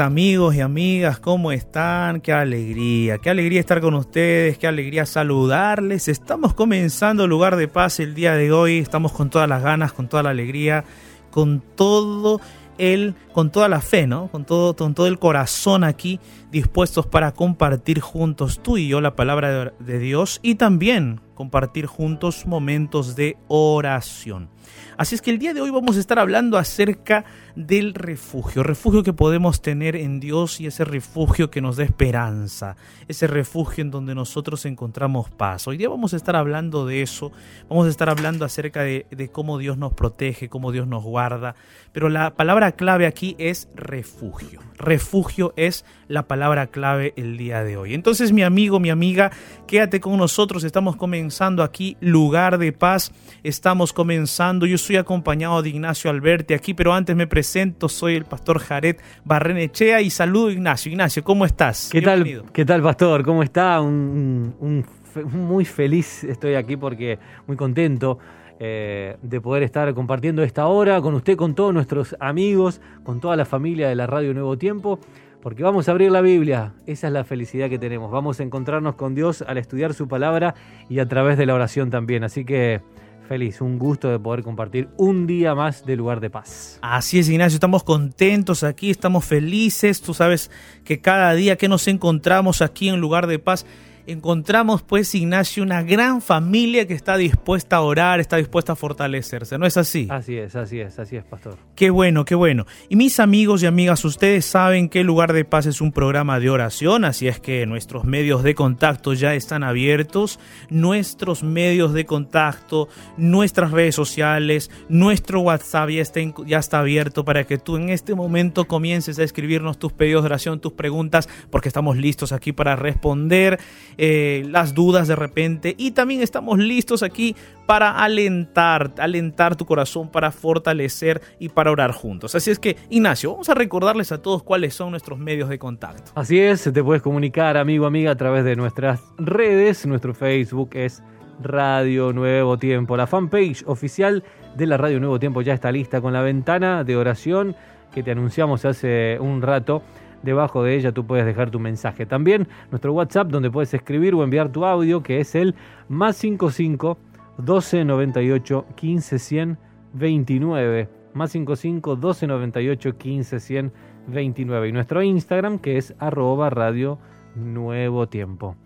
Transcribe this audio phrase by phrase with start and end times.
[0.00, 2.20] amigos y amigas, ¿cómo están?
[2.20, 6.08] Qué alegría, qué alegría estar con ustedes, qué alegría saludarles.
[6.08, 10.08] Estamos comenzando Lugar de Paz el día de hoy, estamos con todas las ganas, con
[10.08, 10.84] toda la alegría,
[11.30, 12.40] con todo
[12.78, 14.28] el, con toda la fe, ¿no?
[14.28, 16.20] Con todo, con todo el corazón aquí,
[16.50, 22.46] dispuestos para compartir juntos tú y yo la palabra de Dios y también compartir juntos
[22.46, 24.50] momentos de oración.
[24.96, 27.24] Así es que el día de hoy vamos a estar hablando acerca
[27.58, 32.76] del refugio, refugio que podemos tener en Dios y ese refugio que nos da esperanza,
[33.08, 35.66] ese refugio en donde nosotros encontramos paz.
[35.66, 37.32] Hoy día vamos a estar hablando de eso,
[37.68, 41.56] vamos a estar hablando acerca de, cómo Dios nos protege, cómo Dios nos guarda,
[41.90, 44.60] pero la palabra clave aquí es refugio.
[44.76, 47.92] Refugio es la palabra clave el día de hoy.
[47.92, 49.32] Entonces mi amigo, mi amiga,
[49.66, 53.10] quédate con nosotros, estamos comenzando aquí lugar de paz,
[53.42, 57.47] estamos comenzando, yo soy acompañado de Ignacio Alberti aquí, pero antes me presento,
[57.88, 60.92] soy el pastor Jared Barrenechea y saludo Ignacio.
[60.92, 61.88] Ignacio, ¿cómo estás?
[61.90, 63.24] ¿Qué tal, ¿qué tal pastor?
[63.24, 63.80] ¿Cómo está?
[63.80, 64.84] Un,
[65.32, 68.18] muy feliz estoy aquí porque muy contento.
[68.60, 73.36] Eh, de poder estar compartiendo esta hora con usted, con todos nuestros amigos, con toda
[73.36, 74.98] la familia de la Radio Nuevo Tiempo,
[75.40, 76.74] porque vamos a abrir la Biblia.
[76.84, 78.10] Esa es la felicidad que tenemos.
[78.10, 80.56] Vamos a encontrarnos con Dios al estudiar su palabra
[80.88, 82.24] y a través de la oración también.
[82.24, 82.80] Así que
[83.28, 86.78] Feliz, un gusto de poder compartir un día más de lugar de paz.
[86.80, 90.00] Así es, Ignacio, estamos contentos aquí, estamos felices.
[90.00, 90.50] Tú sabes
[90.82, 93.66] que cada día que nos encontramos aquí en lugar de paz
[94.08, 99.58] encontramos pues, Ignacio, una gran familia que está dispuesta a orar, está dispuesta a fortalecerse,
[99.58, 100.08] ¿no es así?
[100.10, 101.58] Así es, así es, así es, pastor.
[101.74, 102.66] Qué bueno, qué bueno.
[102.88, 106.48] Y mis amigos y amigas, ustedes saben que Lugar de Paz es un programa de
[106.48, 110.40] oración, así es que nuestros medios de contacto ya están abiertos,
[110.70, 112.88] nuestros medios de contacto,
[113.18, 118.14] nuestras redes sociales, nuestro WhatsApp ya está, ya está abierto para que tú en este
[118.14, 122.74] momento comiences a escribirnos tus pedidos de oración, tus preguntas, porque estamos listos aquí para
[122.74, 123.58] responder.
[124.00, 127.34] Eh, las dudas de repente y también estamos listos aquí
[127.66, 132.36] para alentar, alentar tu corazón, para fortalecer y para orar juntos.
[132.36, 136.12] Así es que, Ignacio, vamos a recordarles a todos cuáles son nuestros medios de contacto.
[136.14, 139.84] Así es, te puedes comunicar, amigo, amiga, a través de nuestras redes.
[139.84, 141.02] Nuestro Facebook es
[141.42, 142.96] Radio Nuevo Tiempo.
[142.96, 144.22] La fanpage oficial
[144.56, 147.56] de la Radio Nuevo Tiempo ya está lista con la ventana de oración
[147.92, 149.82] que te anunciamos hace un rato
[150.22, 152.06] Debajo de ella tú puedes dejar tu mensaje.
[152.06, 155.54] También nuestro WhatsApp donde puedes escribir o enviar tu audio que es el
[155.88, 156.98] más 55
[157.38, 159.58] 12 98 15 100
[159.92, 160.88] 29.
[161.14, 163.72] Más 55 12 98 15 100
[164.08, 166.98] 29 y nuestro Instagram que es arroba radio
[167.34, 168.56] nuevo tiempo.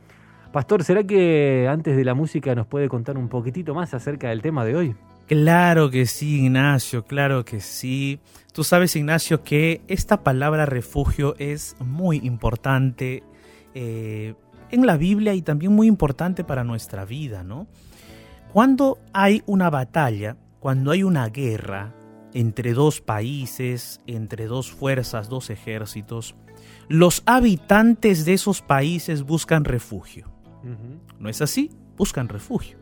[0.53, 4.43] Pastor, ¿será que antes de la música nos puede contar un poquitito más acerca del
[4.43, 4.95] tema de hoy?
[5.33, 8.21] Claro que sí, Ignacio, claro que sí.
[8.53, 13.23] Tú sabes, Ignacio, que esta palabra refugio es muy importante
[13.73, 14.35] eh,
[14.71, 17.67] en la Biblia y también muy importante para nuestra vida, ¿no?
[18.53, 21.95] Cuando hay una batalla, cuando hay una guerra
[22.35, 26.35] entre dos países, entre dos fuerzas, dos ejércitos,
[26.89, 30.31] los habitantes de esos países buscan refugio.
[31.19, 31.71] ¿No es así?
[31.97, 32.82] Buscan refugio.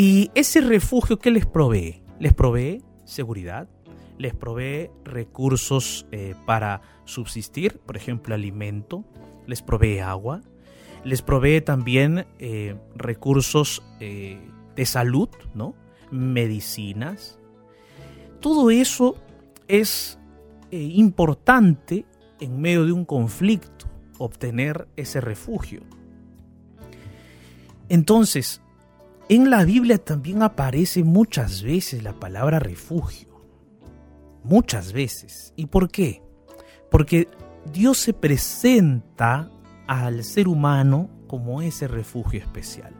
[0.00, 2.04] Y ese refugio, ¿qué les provee?
[2.20, 3.68] Les provee seguridad,
[4.16, 9.04] les provee recursos eh, para subsistir, por ejemplo, alimento,
[9.48, 10.40] les provee agua,
[11.02, 14.38] les provee también eh, recursos eh,
[14.76, 15.74] de salud, ¿no?
[16.12, 17.40] medicinas.
[18.38, 19.16] Todo eso
[19.66, 20.20] es
[20.70, 22.06] importante
[22.38, 23.86] en medio de un conflicto,
[24.18, 25.82] obtener ese refugio.
[27.88, 28.62] Entonces,
[29.28, 33.28] en la Biblia también aparece muchas veces la palabra refugio.
[34.42, 35.52] Muchas veces.
[35.56, 36.22] ¿Y por qué?
[36.90, 37.28] Porque
[37.72, 39.50] Dios se presenta
[39.86, 42.94] al ser humano como ese refugio especial.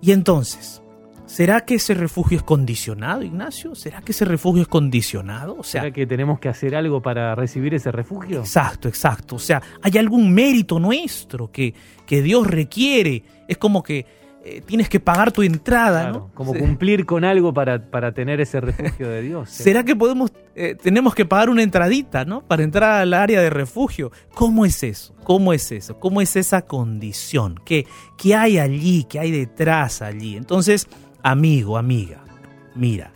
[0.00, 0.82] Y entonces,
[1.26, 3.74] ¿será que ese refugio es condicionado, Ignacio?
[3.74, 5.56] ¿Será que ese refugio es condicionado?
[5.58, 8.40] O sea, ¿Será que tenemos que hacer algo para recibir ese refugio?
[8.40, 9.36] Exacto, exacto.
[9.36, 11.74] O sea, ¿hay algún mérito nuestro que,
[12.06, 13.24] que Dios requiere?
[13.48, 14.06] Es como que
[14.46, 16.30] eh, tienes que pagar tu entrada, ¿no?
[16.34, 19.48] Como cumplir con algo para, para, tener ese refugio de Dios.
[19.48, 22.42] ¿Será que podemos, eh, tenemos que pagar una entradita, ¿no?
[22.42, 24.12] Para entrar al área de refugio.
[24.34, 25.14] ¿Cómo es eso?
[25.24, 25.98] ¿Cómo es eso?
[25.98, 27.58] ¿Cómo es esa condición?
[27.64, 27.86] ¿Qué,
[28.18, 29.04] qué hay allí?
[29.04, 30.36] ¿Qué hay detrás allí?
[30.36, 30.88] Entonces,
[31.22, 32.22] amigo, amiga,
[32.74, 33.13] mira,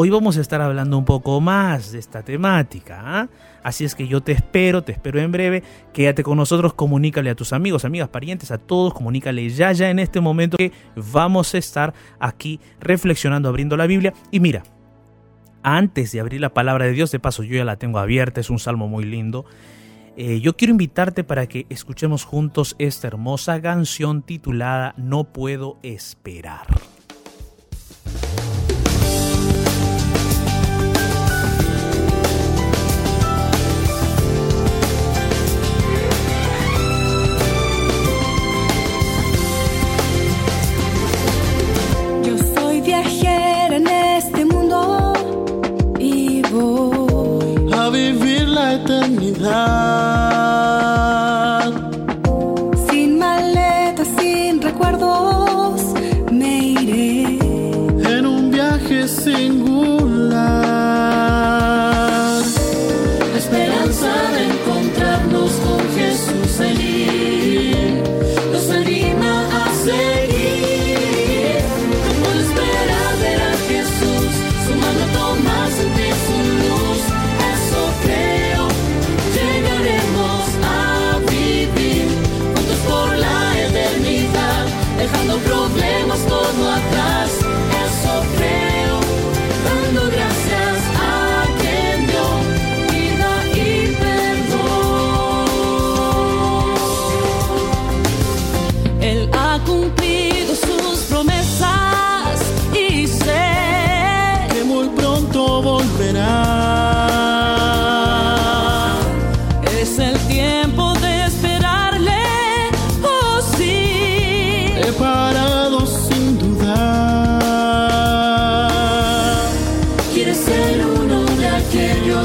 [0.00, 3.02] hoy vamos a estar hablando un poco más de esta temática.
[3.04, 3.28] ¿ah?
[3.64, 5.64] Así es que yo te espero, te espero en breve.
[5.92, 9.98] Quédate con nosotros, comunícale a tus amigos, amigas, parientes, a todos, comunícale ya, ya en
[9.98, 14.14] este momento que vamos a estar aquí reflexionando, abriendo la Biblia.
[14.30, 14.62] Y mira,
[15.64, 18.50] antes de abrir la palabra de Dios, de paso yo ya la tengo abierta, es
[18.50, 19.46] un salmo muy lindo.
[20.16, 26.68] Eh, yo quiero invitarte para que escuchemos juntos esta hermosa canción titulada No puedo esperar.
[52.90, 55.94] Sin maleta, sin recuerdos,
[56.30, 57.38] me iré
[58.16, 59.67] en un viaje singular.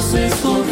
[0.04, 0.63] Aquellos escogidos.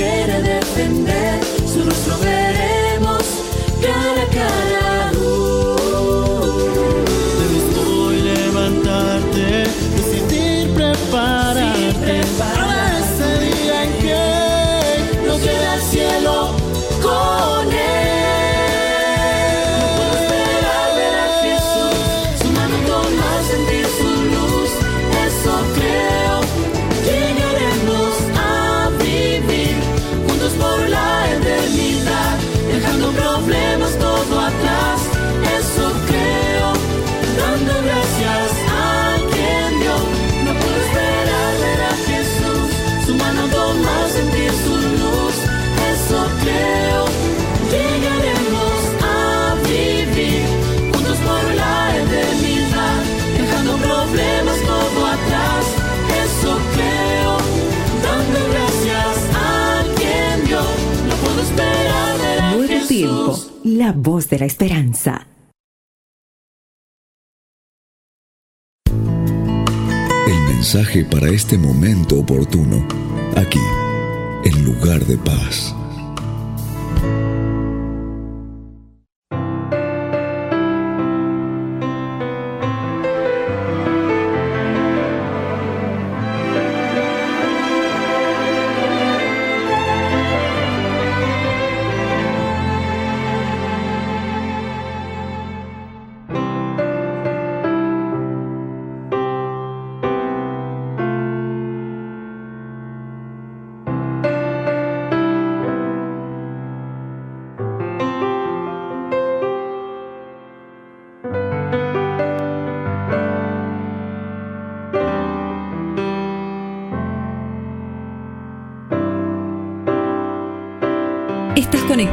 [0.00, 0.59] Quiere defender.
[63.90, 65.26] La voz de la esperanza.
[70.28, 72.86] El mensaje para este momento oportuno,
[73.36, 73.58] aquí,
[74.44, 75.74] en lugar de paz.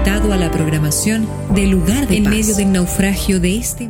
[0.07, 3.89] Conectado a la programación de Lugar de En medio del naufragio de este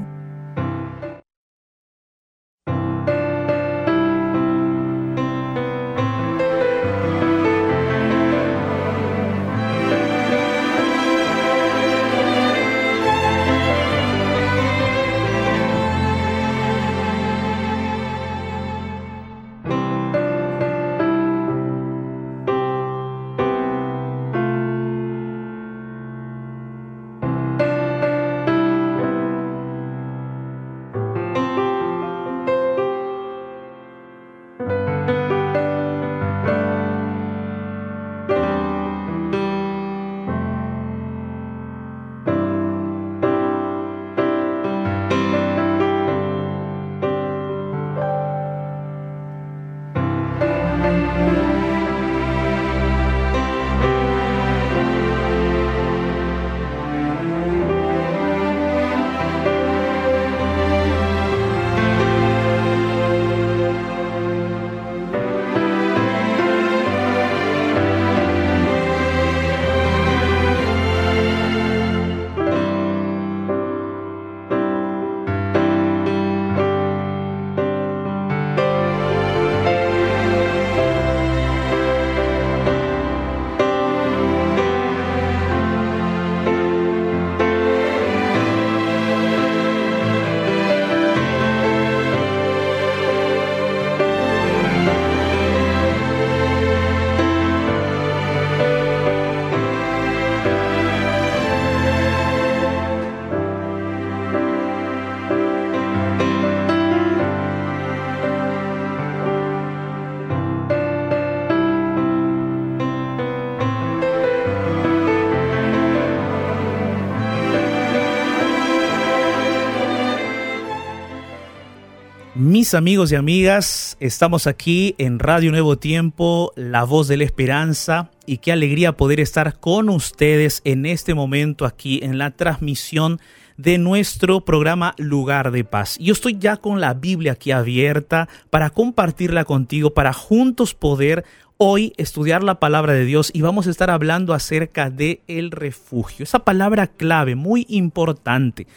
[122.73, 128.39] Amigos y amigas, estamos aquí en Radio Nuevo Tiempo, La Voz de la Esperanza, y
[128.39, 133.19] qué alegría poder estar con ustedes en este momento aquí en la transmisión
[133.55, 135.97] de nuestro programa Lugar de Paz.
[135.99, 141.23] Yo estoy ya con la Biblia aquí abierta para compartirla contigo, para juntos poder
[141.57, 146.23] hoy estudiar la palabra de Dios y vamos a estar hablando acerca de el refugio.
[146.23, 148.67] Esa palabra clave, muy importante.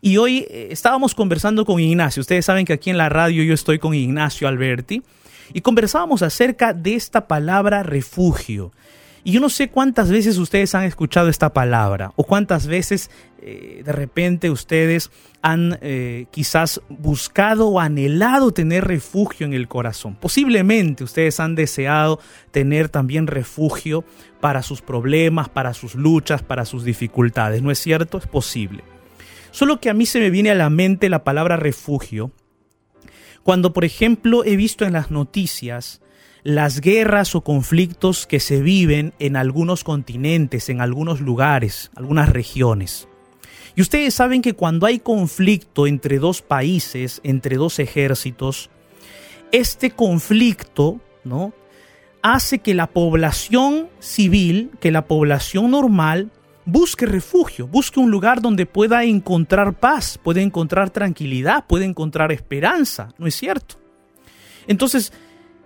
[0.00, 2.20] Y hoy eh, estábamos conversando con Ignacio.
[2.20, 5.02] Ustedes saben que aquí en la radio yo estoy con Ignacio Alberti
[5.52, 8.72] y conversábamos acerca de esta palabra refugio.
[9.24, 13.10] Y yo no sé cuántas veces ustedes han escuchado esta palabra o cuántas veces
[13.42, 15.10] eh, de repente ustedes
[15.42, 20.14] han eh, quizás buscado o anhelado tener refugio en el corazón.
[20.14, 22.20] Posiblemente ustedes han deseado
[22.52, 24.04] tener también refugio
[24.40, 27.60] para sus problemas, para sus luchas, para sus dificultades.
[27.60, 28.18] ¿No es cierto?
[28.18, 28.82] Es posible.
[29.50, 32.32] Solo que a mí se me viene a la mente la palabra refugio
[33.42, 36.02] cuando, por ejemplo, he visto en las noticias
[36.42, 43.08] las guerras o conflictos que se viven en algunos continentes, en algunos lugares, algunas regiones.
[43.74, 48.70] Y ustedes saben que cuando hay conflicto entre dos países, entre dos ejércitos,
[49.50, 51.54] este conflicto, ¿no?
[52.22, 56.30] hace que la población civil, que la población normal
[56.68, 63.08] busque refugio, busque un lugar donde pueda encontrar paz, puede encontrar tranquilidad, puede encontrar esperanza,
[63.16, 63.76] ¿no es cierto?
[64.66, 65.12] Entonces,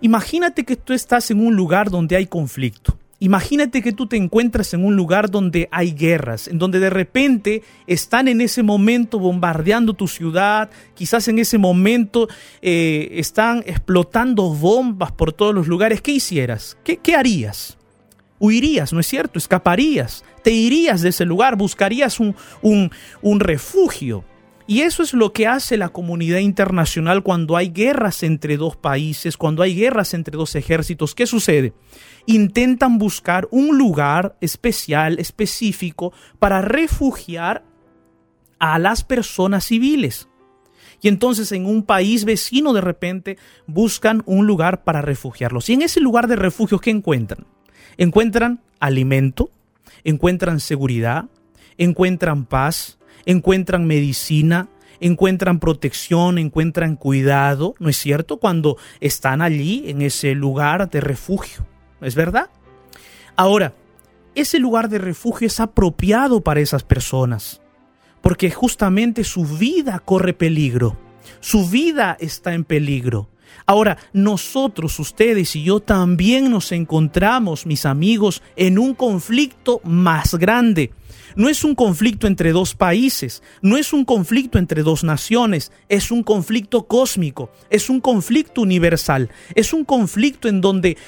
[0.01, 2.97] imagínate que tú estás en un lugar donde hay conflicto.
[3.19, 7.63] Imagínate que tú te encuentras en un lugar donde hay guerras, en donde de repente
[7.89, 12.29] están en ese momento bombardeando tu ciudad, quizás en ese momento
[12.63, 16.01] eh, están explotando bombas por todos los lugares.
[16.01, 16.77] ¿Qué hicieras?
[16.85, 17.79] ¿Qué, qué harías?
[18.43, 19.39] Huirías, ¿no es cierto?
[19.39, 22.91] Escaparías, te irías de ese lugar, buscarías un, un,
[23.23, 24.25] un refugio.
[24.67, 29.37] Y eso es lo que hace la comunidad internacional cuando hay guerras entre dos países,
[29.37, 31.15] cuando hay guerras entre dos ejércitos.
[31.15, 31.73] ¿Qué sucede?
[32.27, 37.65] Intentan buscar un lugar especial, específico, para refugiar
[38.59, 40.29] a las personas civiles.
[41.01, 45.69] Y entonces en un país vecino de repente buscan un lugar para refugiarlos.
[45.69, 47.47] Y en ese lugar de refugio, ¿qué encuentran?
[47.97, 49.51] Encuentran alimento,
[50.05, 51.27] encuentran seguridad,
[51.79, 54.69] encuentran paz, encuentran medicina,
[55.01, 58.39] encuentran protección, encuentran cuidado, ¿no es cierto?
[58.39, 61.67] Cuando están allí en ese lugar de refugio,
[62.01, 62.51] ¿no es verdad?
[63.37, 63.75] Ahora,
[64.35, 67.61] ese lugar de refugio es apropiado para esas personas,
[68.21, 70.97] porque justamente su vida corre peligro,
[71.41, 73.29] su vida está en peligro.
[73.67, 80.93] Ahora, nosotros, ustedes y yo también nos encontramos, mis amigos, en un conflicto más grande.
[81.35, 86.11] No es un conflicto entre dos países, no es un conflicto entre dos naciones, es
[86.11, 90.99] un conflicto cósmico, es un conflicto universal, es un conflicto en donde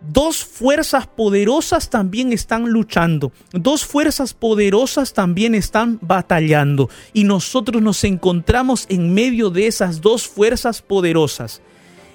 [0.00, 8.02] dos fuerzas poderosas también están luchando, dos fuerzas poderosas también están batallando y nosotros nos
[8.04, 11.60] encontramos en medio de esas dos fuerzas poderosas,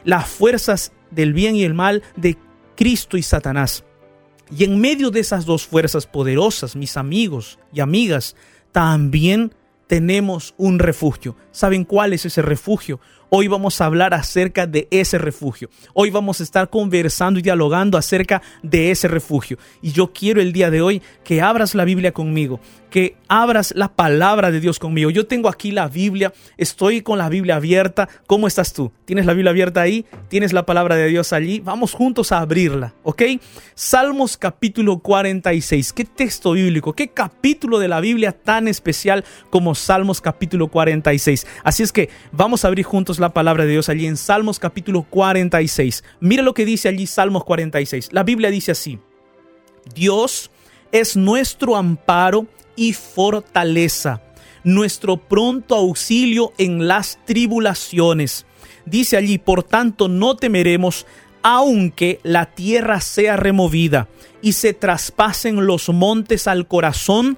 [0.05, 2.37] las fuerzas del bien y el mal de
[2.77, 3.83] Cristo y Satanás.
[4.55, 8.35] Y en medio de esas dos fuerzas poderosas, mis amigos y amigas,
[8.71, 9.53] también
[9.87, 11.35] tenemos un refugio.
[11.51, 12.99] ¿Saben cuál es ese refugio?
[13.29, 15.69] Hoy vamos a hablar acerca de ese refugio.
[15.93, 19.57] Hoy vamos a estar conversando y dialogando acerca de ese refugio.
[19.81, 22.59] Y yo quiero el día de hoy que abras la Biblia conmigo,
[22.91, 25.09] que abras la palabra de Dios conmigo.
[25.09, 28.07] Yo tengo aquí la Biblia, estoy con la Biblia abierta.
[28.27, 28.91] ¿Cómo estás tú?
[29.05, 30.05] ¿Tienes la Biblia abierta ahí?
[30.29, 31.59] ¿Tienes la palabra de Dios allí?
[31.59, 33.23] Vamos juntos a abrirla, ¿ok?
[33.73, 35.93] Salmos capítulo 46.
[35.93, 36.93] ¿Qué texto bíblico?
[36.93, 41.47] ¿Qué capítulo de la Biblia tan especial como Salmos capítulo 46?
[41.63, 45.04] Así es que vamos a abrir juntos la palabra de Dios allí en Salmos capítulo
[45.04, 46.04] 46.
[46.19, 48.10] Mira lo que dice allí Salmos 46.
[48.12, 48.99] La Biblia dice así.
[49.93, 50.51] Dios
[50.91, 54.21] es nuestro amparo y fortaleza,
[54.63, 58.45] nuestro pronto auxilio en las tribulaciones.
[58.86, 61.06] Dice allí, por tanto no temeremos,
[61.43, 64.08] aunque la tierra sea removida
[64.41, 67.38] y se traspasen los montes al corazón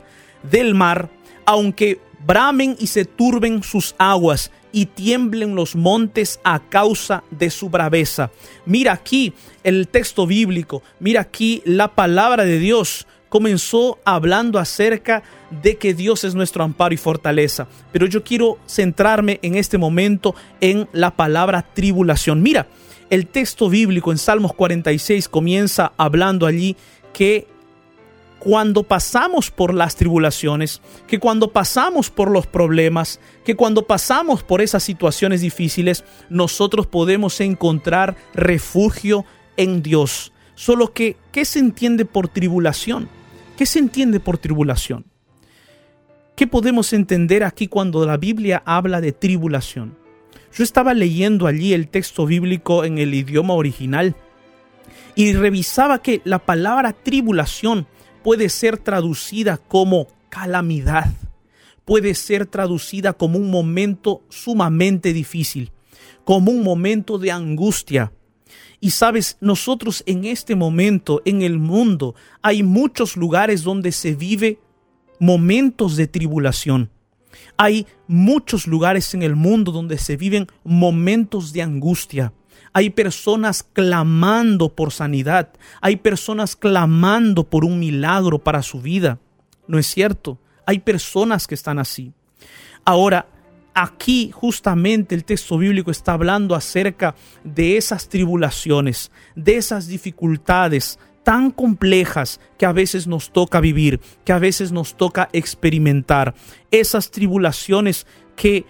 [0.50, 1.10] del mar,
[1.46, 7.68] aunque bramen y se turben sus aguas y tiemblen los montes a causa de su
[7.68, 8.30] braveza.
[8.68, 15.24] Mira aquí el texto bíblico, mira aquí la palabra de Dios comenzó hablando acerca
[15.64, 17.68] de que Dios es nuestro amparo y fortaleza.
[17.92, 22.44] Pero yo quiero centrarme en este momento en la palabra tribulación.
[22.44, 22.68] Mira,
[23.10, 26.78] el texto bíblico en Salmos 46 comienza hablando allí
[27.14, 27.48] que
[28.40, 34.62] cuando pasamos por las tribulaciones, que cuando pasamos por los problemas, que cuando pasamos por
[34.62, 39.26] esas situaciones difíciles, nosotros podemos encontrar refugio
[39.58, 40.32] en Dios.
[40.56, 43.10] Solo que, ¿qué se entiende por tribulación?
[43.58, 45.06] ¿Qué se entiende por tribulación?
[46.36, 49.98] ¿Qué podemos entender aquí cuando la Biblia habla de tribulación?
[50.54, 54.16] Yo estaba leyendo allí el texto bíblico en el idioma original
[55.16, 57.88] y revisaba que la palabra tribulación
[58.28, 61.14] puede ser traducida como calamidad,
[61.86, 65.72] puede ser traducida como un momento sumamente difícil,
[66.26, 68.12] como un momento de angustia,
[68.82, 74.60] y sabes, nosotros en este momento, en el mundo, hay muchos lugares donde se vive
[75.22, 76.92] momentos de tribulación.
[77.56, 82.34] Hay muchos lugares en el mundo donde se viven momentos de angustia.
[82.74, 85.50] Hay personas clamando por sanidad.
[85.82, 89.20] Hay personas clamando por un milagro para su vida.
[89.68, 90.40] ¿No es cierto?
[90.66, 92.14] Hay personas que están así.
[92.86, 93.28] Ahora,
[93.74, 101.52] aquí justamente el texto bíblico está hablando acerca de esas tribulaciones, de esas dificultades tan
[101.52, 106.34] complejas que a veces nos toca vivir, que a veces nos toca experimentar,
[106.72, 108.66] esas tribulaciones que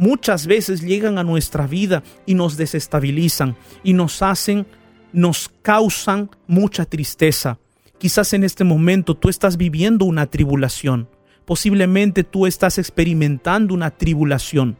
[0.00, 4.66] muchas veces llegan a nuestra vida y nos desestabilizan y nos hacen,
[5.12, 7.58] nos causan mucha tristeza.
[7.98, 11.06] Quizás en este momento tú estás viviendo una tribulación
[11.50, 14.76] Posiblemente tú estás experimentando una tribulación,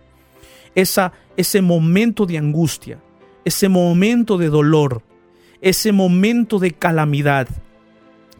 [0.76, 3.02] esa, ese momento de angustia,
[3.44, 5.02] ese momento de dolor,
[5.60, 7.48] ese momento de calamidad.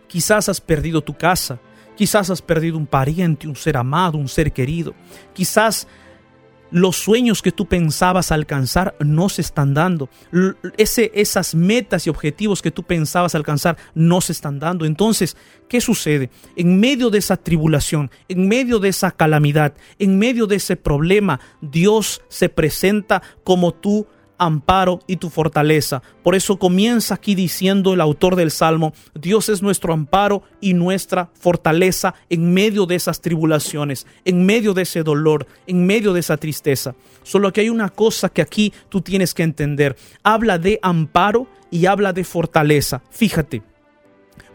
[0.07, 1.59] Quizás has perdido tu casa,
[1.97, 4.95] quizás has perdido un pariente, un ser amado, un ser querido.
[5.33, 5.89] Quizás
[6.71, 10.09] los sueños que tú pensabas alcanzar no se están dando.
[10.77, 14.85] Ese, esas metas y objetivos que tú pensabas alcanzar no se están dando.
[14.85, 15.37] Entonces,
[15.69, 16.31] ¿qué sucede?
[16.57, 21.41] En medio de esa tribulación, en medio de esa calamidad, en medio de ese problema,
[21.61, 24.07] Dios se presenta como tu
[24.41, 26.03] amparo y tu fortaleza.
[26.25, 31.31] Por eso comienza aquí diciendo el autor del Salmo, Dios es nuestro amparo y nuestra
[31.35, 36.39] fortaleza en medio de esas tribulaciones, en medio de ese dolor, en medio de esa
[36.39, 36.95] tristeza.
[37.23, 39.97] Solo que hay una cosa que aquí tú tienes que entender.
[40.25, 43.03] Habla de amparo y habla de fortaleza.
[43.11, 43.63] Fíjate,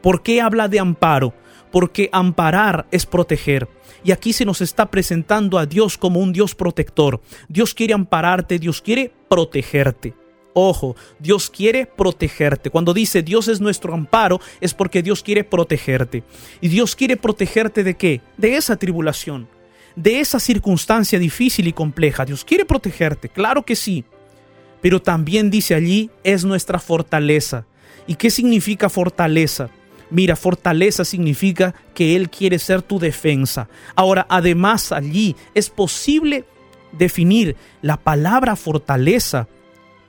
[0.02, 1.34] ¿por qué habla de amparo?
[1.72, 3.68] Porque amparar es proteger.
[4.04, 7.22] Y aquí se nos está presentando a Dios como un Dios protector.
[7.50, 10.14] Dios quiere ampararte, Dios quiere protegerte.
[10.58, 12.70] Ojo, Dios quiere protegerte.
[12.70, 16.24] Cuando dice Dios es nuestro amparo, es porque Dios quiere protegerte.
[16.62, 18.22] ¿Y Dios quiere protegerte de qué?
[18.38, 19.50] De esa tribulación,
[19.98, 22.24] de esa circunstancia difícil y compleja.
[22.24, 24.06] Dios quiere protegerte, claro que sí.
[24.82, 27.66] Pero también dice allí, es nuestra fortaleza.
[28.08, 29.70] ¿Y qué significa fortaleza?
[30.10, 33.68] Mira, fortaleza significa que Él quiere ser tu defensa.
[33.96, 36.46] Ahora, además allí es posible
[36.92, 39.48] definir la palabra fortaleza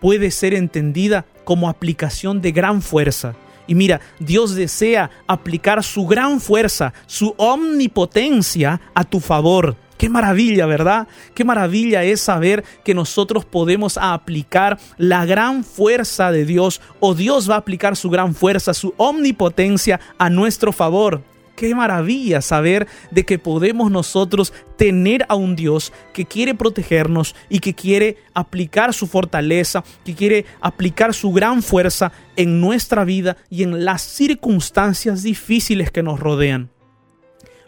[0.01, 3.35] puede ser entendida como aplicación de gran fuerza.
[3.67, 9.77] Y mira, Dios desea aplicar su gran fuerza, su omnipotencia a tu favor.
[9.97, 11.09] Qué maravilla, ¿verdad?
[11.35, 17.49] Qué maravilla es saber que nosotros podemos aplicar la gran fuerza de Dios o Dios
[17.49, 21.23] va a aplicar su gran fuerza, su omnipotencia a nuestro favor.
[21.57, 27.61] Qué maravilla saber de que podemos nosotros tener a un Dios que quiere protegernos y
[27.61, 33.63] que quiere aplicar su fortaleza, que quiere aplicar su gran fuerza en nuestra vida y
[33.63, 36.69] en las circunstancias difíciles que nos rodean.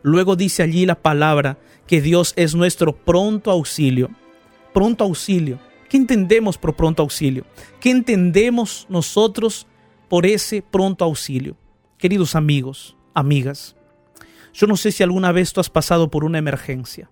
[0.03, 1.57] Luego dice allí la palabra
[1.89, 4.11] que Dios es nuestro pronto auxilio.
[4.73, 5.59] Pronto auxilio.
[5.89, 7.45] ¿Qué entendemos por pronto auxilio?
[7.81, 9.67] ¿Qué entendemos nosotros
[10.09, 11.57] por ese pronto auxilio?
[11.97, 13.75] Queridos amigos, amigas,
[14.53, 17.11] yo no sé si alguna vez tú has pasado por una emergencia.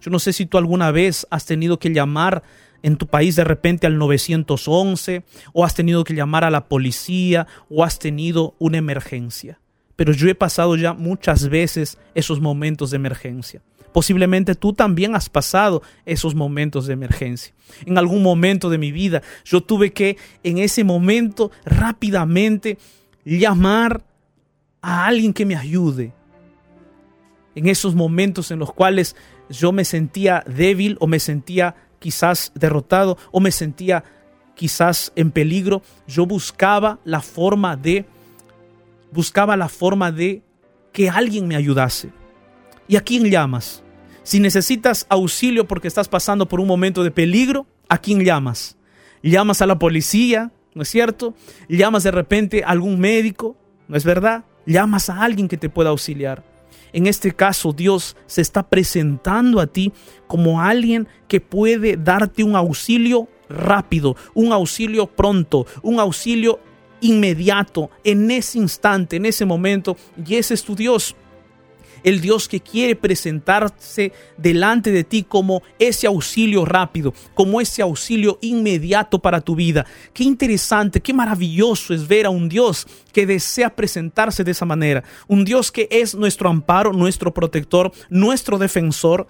[0.00, 2.44] Yo no sé si tú alguna vez has tenido que llamar
[2.82, 7.48] en tu país de repente al 911 o has tenido que llamar a la policía
[7.68, 9.58] o has tenido una emergencia.
[9.96, 13.62] Pero yo he pasado ya muchas veces esos momentos de emergencia.
[13.92, 17.54] Posiblemente tú también has pasado esos momentos de emergencia.
[17.84, 22.78] En algún momento de mi vida yo tuve que en ese momento rápidamente
[23.24, 24.04] llamar
[24.80, 26.12] a alguien que me ayude.
[27.54, 29.14] En esos momentos en los cuales
[29.50, 34.04] yo me sentía débil o me sentía quizás derrotado o me sentía
[34.54, 38.06] quizás en peligro, yo buscaba la forma de
[39.12, 40.42] buscaba la forma de
[40.92, 42.10] que alguien me ayudase.
[42.88, 43.81] ¿Y a quién llamas?
[44.24, 48.76] Si necesitas auxilio porque estás pasando por un momento de peligro, ¿a quién llamas?
[49.22, 50.52] ¿Llamas a la policía?
[50.74, 51.34] ¿No es cierto?
[51.68, 53.56] ¿Llamas de repente a algún médico?
[53.88, 54.44] ¿No es verdad?
[54.64, 56.44] ¿Llamas a alguien que te pueda auxiliar?
[56.92, 59.92] En este caso, Dios se está presentando a ti
[60.28, 66.60] como alguien que puede darte un auxilio rápido, un auxilio pronto, un auxilio
[67.00, 69.96] inmediato, en ese instante, en ese momento.
[70.24, 71.16] Y ese es tu Dios.
[72.04, 78.38] El Dios que quiere presentarse delante de ti como ese auxilio rápido, como ese auxilio
[78.40, 79.86] inmediato para tu vida.
[80.12, 85.04] Qué interesante, qué maravilloso es ver a un Dios que desea presentarse de esa manera.
[85.28, 89.26] Un Dios que es nuestro amparo, nuestro protector, nuestro defensor.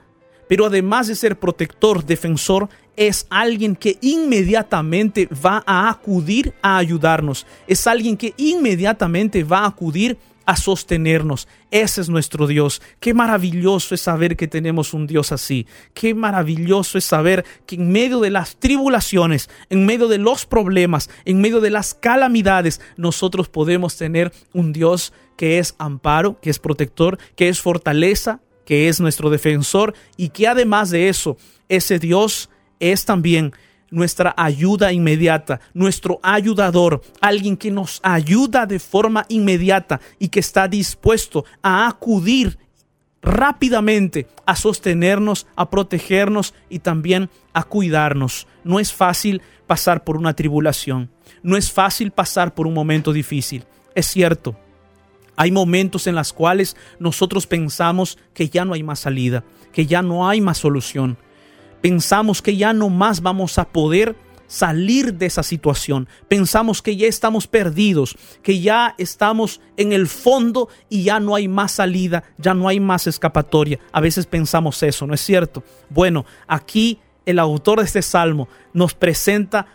[0.49, 7.47] Pero además de ser protector, defensor, es alguien que inmediatamente va a acudir a ayudarnos.
[7.67, 11.49] Es alguien que inmediatamente va a acudir a sostenernos.
[11.71, 12.83] Ese es nuestro Dios.
[13.01, 15.67] Qué maravilloso es saber que tenemos un Dios así.
[15.95, 21.11] Qué maravilloso es saber que en medio de las tribulaciones, en medio de los problemas,
[21.25, 26.59] en medio de las calamidades, nosotros podemos tener un Dios que es amparo, que es
[26.59, 31.37] protector, que es fortaleza, que es nuestro defensor y que además de eso,
[31.69, 32.51] ese Dios
[32.81, 33.53] es también
[33.93, 40.67] nuestra ayuda inmediata, nuestro ayudador, alguien que nos ayuda de forma inmediata y que está
[40.67, 42.59] dispuesto a acudir
[43.21, 48.49] rápidamente a sostenernos, a protegernos y también a cuidarnos.
[48.65, 51.11] No es fácil pasar por una tribulación,
[51.43, 53.65] no es fácil pasar por un momento difícil.
[53.95, 54.57] Es cierto,
[55.37, 60.03] hay momentos en los cuales nosotros pensamos que ya no hay más salida, que ya
[60.03, 61.17] no hay más solución.
[61.83, 64.17] Pensamos que ya no más vamos a poder
[64.47, 66.09] salir de esa situación.
[66.29, 71.49] Pensamos que ya estamos perdidos, que ya estamos en el fondo y ya no hay
[71.49, 73.79] más salida, ya no hay más escapatoria.
[73.93, 75.63] A veces pensamos eso, ¿no es cierto?
[75.91, 79.67] Bueno, aquí el autor de este salmo, nos presenta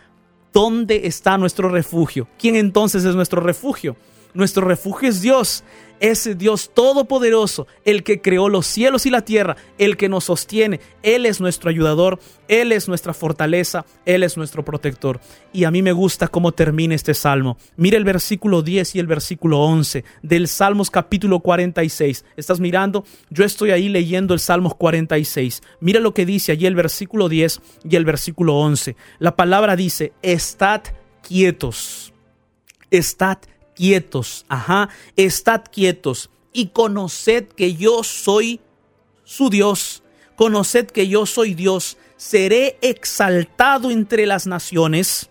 [0.52, 2.28] dónde está nuestro refugio.
[2.38, 3.96] ¿Quién entonces es nuestro refugio?
[4.38, 5.64] Nuestro refugio es Dios
[5.98, 10.78] ese Dios todopoderoso, el que creó los cielos y la tierra, el que nos sostiene.
[11.02, 15.20] Él es nuestro ayudador, Él es nuestra fortaleza, Él es nuestro protector.
[15.52, 17.58] Y a mí me gusta cómo termina este salmo.
[17.76, 22.24] Mira el versículo 10 y el versículo 11 del Salmos capítulo 46.
[22.36, 23.04] ¿Estás mirando?
[23.30, 25.62] Yo estoy ahí leyendo el Salmos 46.
[25.80, 28.94] Mira lo que dice allí el versículo 10 y el versículo 11.
[29.18, 30.82] La palabra dice, estad
[31.22, 32.12] quietos.
[32.90, 38.60] Estad quietos quietos, ajá, estad quietos y conoced que yo soy
[39.22, 40.02] su Dios,
[40.34, 45.30] conoced que yo soy Dios, seré exaltado entre las naciones,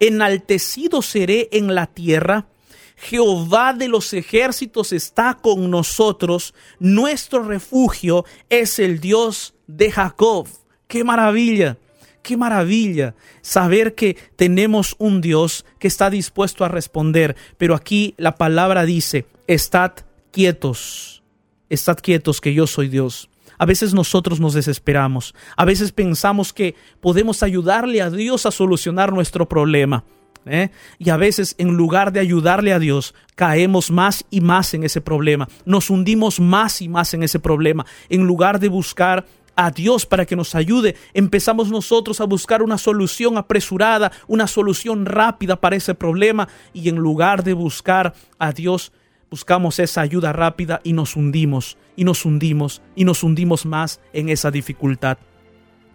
[0.00, 2.48] enaltecido seré en la tierra.
[2.96, 10.48] Jehová de los ejércitos está con nosotros, nuestro refugio es el Dios de Jacob.
[10.88, 11.78] ¡Qué maravilla!
[12.24, 17.36] Qué maravilla saber que tenemos un Dios que está dispuesto a responder.
[17.58, 19.92] Pero aquí la palabra dice, estad
[20.32, 21.22] quietos,
[21.68, 23.28] estad quietos que yo soy Dios.
[23.58, 29.12] A veces nosotros nos desesperamos, a veces pensamos que podemos ayudarle a Dios a solucionar
[29.12, 30.02] nuestro problema.
[30.46, 30.70] ¿eh?
[30.98, 35.02] Y a veces en lugar de ayudarle a Dios, caemos más y más en ese
[35.02, 40.06] problema, nos hundimos más y más en ese problema, en lugar de buscar a Dios
[40.06, 45.76] para que nos ayude, empezamos nosotros a buscar una solución apresurada, una solución rápida para
[45.76, 48.92] ese problema y en lugar de buscar a Dios,
[49.30, 54.28] buscamos esa ayuda rápida y nos hundimos, y nos hundimos, y nos hundimos más en
[54.28, 55.18] esa dificultad.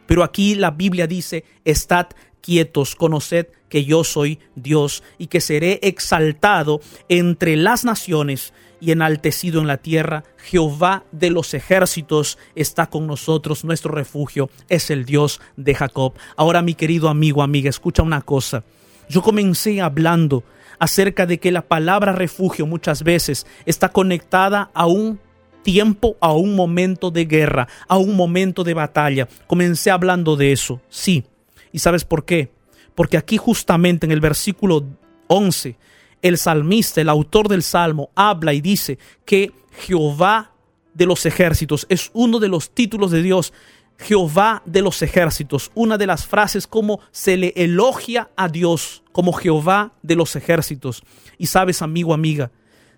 [0.06, 2.08] Pero aquí la Biblia dice, estad
[2.42, 9.62] quietos, conoced que yo soy Dios y que seré exaltado entre las naciones y enaltecido
[9.62, 10.24] en la tierra.
[10.38, 16.14] Jehová de los ejércitos está con nosotros, nuestro refugio es el Dios de Jacob.
[16.36, 18.64] Ahora mi querido amigo, amiga, escucha una cosa.
[19.10, 20.44] Yo comencé hablando
[20.80, 25.20] acerca de que la palabra refugio muchas veces está conectada a un
[25.64, 29.28] tiempo, a un momento de guerra, a un momento de batalla.
[29.48, 31.26] Comencé hablando de eso, sí.
[31.72, 32.52] ¿Y sabes por qué?
[32.96, 34.86] Porque aquí justamente en el versículo
[35.28, 35.78] 11
[36.22, 40.52] el salmista, el autor del salmo, habla y dice que Jehová
[40.94, 43.54] de los ejércitos es uno de los títulos de Dios.
[43.98, 49.34] Jehová de los ejércitos, una de las frases como se le elogia a Dios como
[49.34, 51.04] Jehová de los ejércitos.
[51.38, 52.50] Y sabes, amigo, amiga,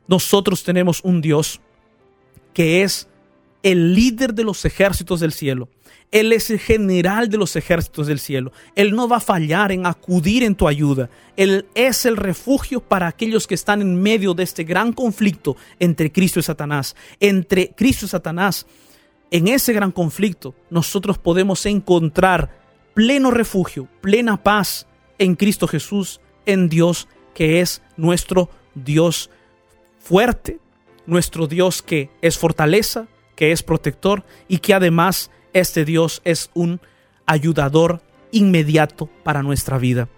[0.08, 1.60] nosotros tenemos un Dios
[2.54, 3.08] que es
[3.64, 5.70] el líder de los ejércitos del cielo.
[6.12, 8.52] Él es el general de los ejércitos del cielo.
[8.76, 11.10] Él no va a fallar en acudir en tu ayuda.
[11.38, 16.12] Él es el refugio para aquellos que están en medio de este gran conflicto entre
[16.12, 16.98] Cristo y Satanás.
[17.22, 18.68] Entre Cristo y Satanás,
[19.32, 22.60] en ese gran conflicto, nosotros podemos encontrar
[22.94, 29.30] pleno refugio, plena paz en Cristo Jesús, en Dios, que es nuestro Dios
[30.00, 30.60] fuerte,
[31.06, 33.08] nuestro Dios que es fortaleza,
[33.42, 36.80] que es protector y que además este Dios es un
[37.26, 38.00] ayudador
[38.32, 40.10] inmediato para nuestra vida.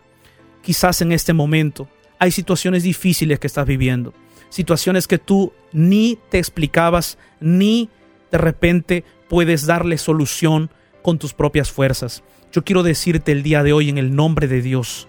[0.61, 1.87] Quizás en este momento
[2.19, 4.13] hay situaciones difíciles que estás viviendo,
[4.49, 7.89] situaciones que tú ni te explicabas, ni
[8.29, 10.69] de repente puedes darle solución
[11.01, 12.23] con tus propias fuerzas.
[12.51, 15.07] Yo quiero decirte el día de hoy en el nombre de Dios,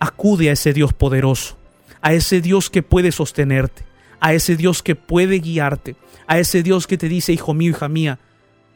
[0.00, 1.56] acude a ese Dios poderoso,
[2.02, 3.84] a ese Dios que puede sostenerte,
[4.20, 7.88] a ese Dios que puede guiarte, a ese Dios que te dice, hijo mío, hija
[7.88, 8.18] mía,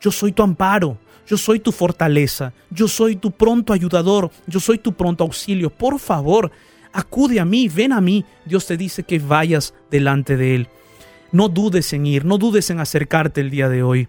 [0.00, 4.78] yo soy tu amparo, yo soy tu fortaleza, yo soy tu pronto ayudador, yo soy
[4.78, 5.70] tu pronto auxilio.
[5.70, 6.50] Por favor,
[6.92, 8.24] acude a mí, ven a mí.
[8.44, 10.68] Dios te dice que vayas delante de Él.
[11.30, 14.08] No dudes en ir, no dudes en acercarte el día de hoy.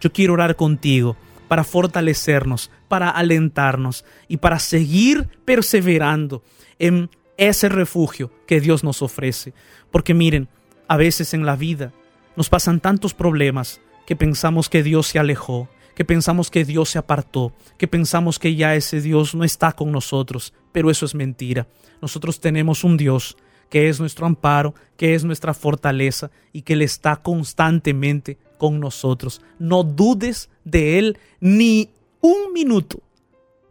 [0.00, 1.16] Yo quiero orar contigo
[1.48, 6.42] para fortalecernos, para alentarnos y para seguir perseverando
[6.78, 9.54] en ese refugio que Dios nos ofrece.
[9.90, 10.48] Porque miren,
[10.88, 11.92] a veces en la vida
[12.36, 16.98] nos pasan tantos problemas, que pensamos que Dios se alejó, que pensamos que Dios se
[16.98, 21.66] apartó, que pensamos que ya ese Dios no está con nosotros, pero eso es mentira.
[22.00, 23.36] Nosotros tenemos un Dios
[23.68, 29.42] que es nuestro amparo, que es nuestra fortaleza y que Él está constantemente con nosotros.
[29.58, 33.00] No dudes de Él ni un minuto.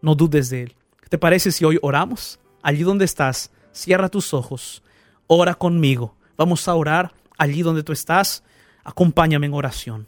[0.02, 0.76] No dudes de Él.
[1.02, 2.40] ¿Qué te parece si hoy oramos?
[2.62, 4.84] Allí donde estás, cierra tus ojos,
[5.28, 6.16] ora conmigo.
[6.38, 8.44] Vamos a orar allí donde tú estás.
[8.84, 10.08] Acompáñame en oración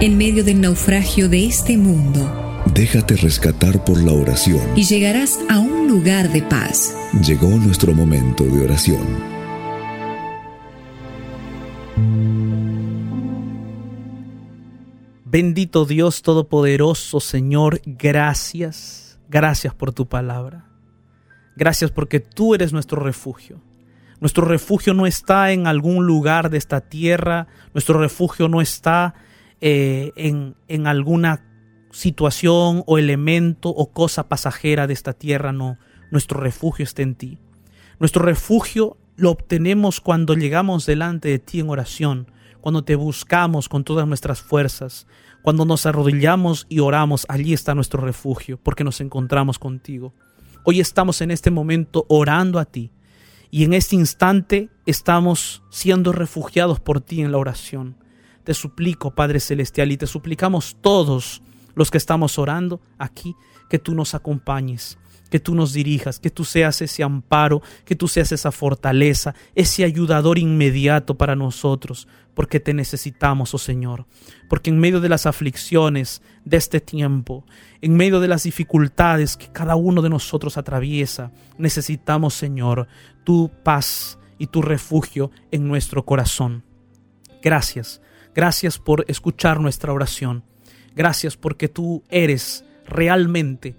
[0.00, 2.20] en medio del naufragio de este mundo.
[2.72, 4.60] Déjate rescatar por la oración.
[4.74, 6.96] Y llegarás a un lugar de paz.
[7.22, 9.30] Llegó nuestro momento de oración.
[15.24, 20.69] Bendito Dios Todopoderoso, Señor, gracias, gracias por tu palabra.
[21.60, 23.60] Gracias porque tú eres nuestro refugio.
[24.18, 29.12] Nuestro refugio no está en algún lugar de esta tierra, nuestro refugio no está
[29.60, 31.44] eh, en, en alguna
[31.90, 35.76] situación o elemento o cosa pasajera de esta tierra, no.
[36.10, 37.38] Nuestro refugio está en ti.
[37.98, 43.84] Nuestro refugio lo obtenemos cuando llegamos delante de ti en oración, cuando te buscamos con
[43.84, 45.06] todas nuestras fuerzas,
[45.42, 50.14] cuando nos arrodillamos y oramos, allí está nuestro refugio, porque nos encontramos contigo.
[50.62, 52.92] Hoy estamos en este momento orando a ti
[53.50, 57.96] y en este instante estamos siendo refugiados por ti en la oración.
[58.44, 61.42] Te suplico, Padre Celestial, y te suplicamos todos
[61.74, 63.34] los que estamos orando aquí,
[63.70, 64.98] que tú nos acompañes,
[65.30, 69.84] que tú nos dirijas, que tú seas ese amparo, que tú seas esa fortaleza, ese
[69.84, 74.06] ayudador inmediato para nosotros, porque te necesitamos, oh Señor,
[74.48, 77.46] porque en medio de las aflicciones de este tiempo,
[77.80, 82.88] en medio de las dificultades que cada uno de nosotros atraviesa, necesitamos, Señor,
[83.24, 86.64] tu paz y tu refugio en nuestro corazón.
[87.42, 88.02] Gracias,
[88.34, 90.44] gracias por escuchar nuestra oración.
[90.94, 93.76] Gracias porque tú eres realmente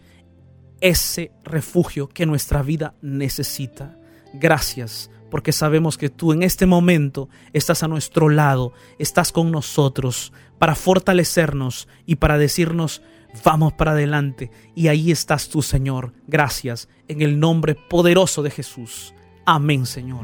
[0.82, 3.98] ese refugio que nuestra vida necesita.
[4.34, 10.34] Gracias porque sabemos que tú en este momento estás a nuestro lado, estás con nosotros
[10.60, 13.02] para fortalecernos y para decirnos,
[13.44, 14.52] vamos para adelante.
[14.76, 16.13] Y ahí estás tú, Señor.
[16.28, 19.13] Gracias en el nombre poderoso de Jesús.
[19.46, 20.20] Amén, Señor.